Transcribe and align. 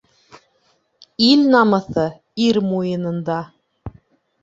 Ил 1.29 1.45
намыҫы 1.57 2.07
ир 2.49 2.57
муйынында. 2.73 3.41